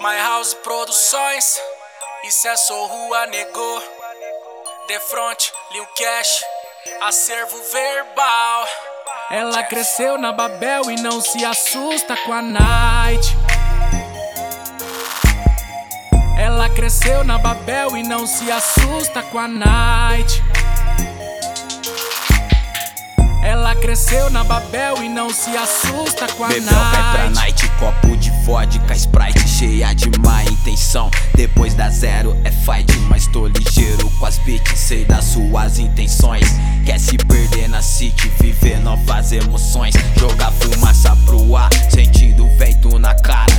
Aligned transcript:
My 0.00 0.16
House 0.18 0.52
Produções, 0.54 1.58
isso 2.24 2.46
é 2.46 2.56
só 2.56 2.86
rua 2.86 3.26
negou. 3.26 3.82
Front, 5.10 5.50
Lil 5.72 5.86
Cash, 5.96 6.44
acervo 7.00 7.56
verbal. 7.72 8.68
Ela 9.30 9.62
cresceu 9.62 10.18
na 10.18 10.32
Babel 10.32 10.90
e 10.90 10.96
não 11.00 11.20
se 11.20 11.44
assusta 11.44 12.16
com 12.16 12.32
a 12.32 12.42
night. 12.42 13.36
Ela 16.38 16.68
cresceu 16.70 17.24
na 17.24 17.38
Babel 17.38 17.96
e 17.96 18.02
não 18.02 18.26
se 18.26 18.50
assusta 18.50 19.22
com 19.22 19.38
a 19.38 19.48
night. 19.48 20.42
Cresceu 23.80 24.30
na 24.30 24.42
Babel 24.42 25.02
e 25.02 25.08
não 25.08 25.30
se 25.30 25.56
assusta 25.56 26.26
com 26.34 26.44
a 26.44 26.48
Bebel 26.48 26.64
night. 26.64 26.96
vai 26.96 27.12
pra 27.12 27.30
night, 27.30 27.68
copo 27.78 28.16
de 28.16 28.30
vodka, 28.44 28.94
Sprite 28.94 29.48
cheia 29.48 29.94
de 29.94 30.10
má 30.20 30.42
intenção. 30.44 31.10
Depois 31.34 31.74
da 31.74 31.88
zero 31.88 32.36
é 32.44 32.50
fight, 32.50 32.98
mas 33.08 33.26
tô 33.26 33.46
ligeiro 33.46 34.10
com 34.18 34.26
as 34.26 34.38
beats, 34.38 34.78
sei 34.78 35.04
das 35.04 35.24
suas 35.24 35.78
intenções. 35.78 36.48
Quer 36.84 36.98
se 36.98 37.16
perder 37.16 37.68
na 37.68 37.82
city, 37.82 38.30
viver 38.40 38.80
novas 38.80 39.32
emoções. 39.32 39.94
Jogar 40.18 40.52
fumaça 40.52 41.16
pro 41.24 41.56
ar, 41.56 41.70
sentindo 41.90 42.48
vento 42.56 42.98
na 42.98 43.14
cara, 43.14 43.55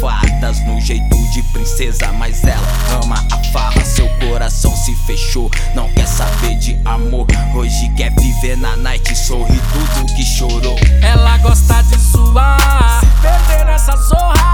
fadas. 0.00 0.64
No 0.64 0.80
jeito 0.80 1.16
de 1.32 1.42
princesa, 1.52 2.12
mas 2.12 2.42
ela 2.44 2.66
ama 3.02 3.16
a 3.30 3.52
farra. 3.52 3.84
Seu 3.84 4.08
coração 4.18 4.74
se 4.76 4.94
fechou, 5.06 5.50
não 5.74 5.90
quer 5.92 6.06
saber 6.06 6.56
de 6.56 6.78
amor. 6.84 7.26
Hoje 7.54 7.88
quer 7.96 8.10
viver 8.18 8.56
na 8.56 8.76
night, 8.76 9.14
sorri 9.16 9.60
tudo 9.72 10.14
que 10.14 10.24
chorou. 10.24 10.76
Ela 11.02 11.38
gosta 11.38 11.82
de 11.82 11.98
zoar, 11.98 13.00
se 13.00 13.06
perder 13.20 13.66
nessa 13.66 13.96
zorra. 13.96 14.47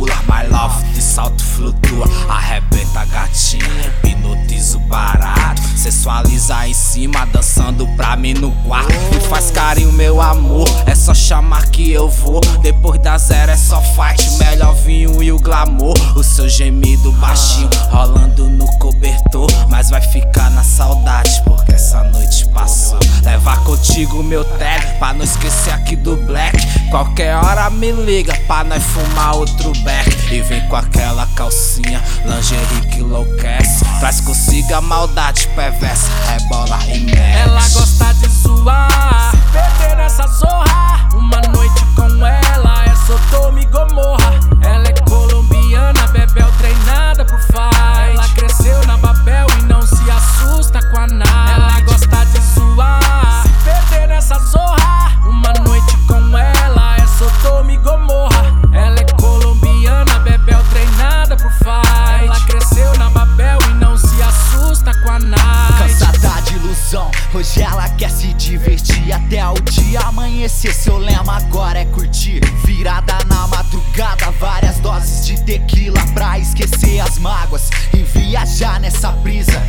Papula. 0.00 0.14
My 0.28 0.48
love 0.48 0.82
de 0.94 1.02
salto 1.02 1.42
flutua. 1.42 2.06
Arrebenta 2.28 3.04
gatinha, 3.06 3.64
hipnotiza 4.04 4.78
o 4.78 4.80
barato. 4.80 5.62
Sensualiza 5.76 6.68
em 6.68 6.74
cima, 6.74 7.26
dançando 7.26 7.86
pra 7.96 8.16
mim 8.16 8.34
no 8.34 8.52
quarto. 8.66 8.92
Me 9.12 9.20
faz 9.20 9.50
carinho, 9.50 9.92
meu 9.92 10.20
amor. 10.20 10.68
É 10.86 10.94
só 10.94 11.14
chamar 11.14 11.66
que 11.66 11.90
eu 11.90 12.08
vou. 12.08 12.40
Depois 12.62 13.00
da 13.00 13.16
zero 13.18 13.50
é 13.50 13.56
só 13.56 13.80
fight. 13.80 14.30
Melhor 14.38 14.74
vinho 14.74 15.22
e 15.22 15.32
o 15.32 15.38
glamour. 15.38 15.94
O 16.16 16.22
seu 16.22 16.48
gemido 16.48 17.12
baixinho, 17.12 17.70
rolando 17.90 18.48
no 18.48 18.66
cobertor. 18.78 19.48
Mas 19.68 19.90
vai 19.90 20.02
ficar 20.02 20.50
na 20.50 20.62
saudade, 20.62 21.42
porque 21.44 21.72
essa 21.72 22.02
noite 22.04 22.46
passou. 22.48 22.98
Levar 23.24 23.62
contigo 23.64 24.22
meu 24.22 24.44
tele, 24.44 24.86
pra 24.98 25.14
não 25.14 25.24
esquecer 25.24 25.72
aqui 25.72 25.96
do 25.96 26.16
black. 26.16 26.59
Qualquer 26.90 27.36
hora 27.36 27.70
me 27.70 27.92
liga, 27.92 28.34
pra 28.48 28.64
nós 28.64 28.82
fumar 28.82 29.36
outro 29.36 29.72
back. 29.84 30.10
E 30.34 30.40
vem 30.42 30.60
com 30.68 30.74
aquela 30.74 31.24
calcinha, 31.36 32.02
lingerie 32.24 32.88
que 32.90 32.98
enlouquece. 32.98 33.84
Traz 34.00 34.20
consigo 34.20 34.74
a 34.74 34.80
maldade 34.80 35.46
perversa, 35.54 36.10
rebola 36.26 36.78
e 36.86 36.98
mexe. 37.00 37.20
Ela 37.20 37.60
gosta 37.60 38.12
de 38.14 38.28
zoar, 38.28 38.89
mágoas 77.18 77.70
e 77.92 78.02
viajar 78.02 78.80
nessa 78.80 79.10
brisa 79.12 79.62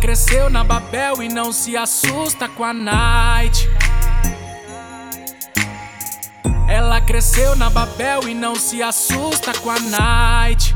cresceu 0.00 0.48
na 0.48 0.64
Babel 0.64 1.22
e 1.22 1.28
não 1.28 1.52
se 1.52 1.76
assusta 1.76 2.48
com 2.48 2.64
a 2.64 2.72
night. 2.72 3.68
Ela 6.66 7.00
cresceu 7.02 7.54
na 7.54 7.68
Babel 7.68 8.26
e 8.26 8.34
não 8.34 8.56
se 8.56 8.82
assusta 8.82 9.52
com 9.58 9.70
a 9.70 9.78
night. 9.78 10.74